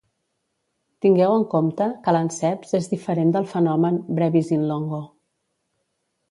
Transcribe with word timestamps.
Tingueu 1.05 1.33
en 1.33 1.43
compte 1.51 1.87
que 2.07 2.15
l'anceps 2.17 2.73
és 2.79 2.89
diferent 2.95 3.35
del 3.37 3.47
fenomen 3.53 4.01
"brevis 4.21 4.51
in 4.57 4.65
longo". 4.73 5.03